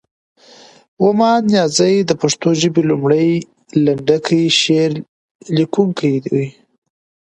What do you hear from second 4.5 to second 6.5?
شعر لیکونکی دی.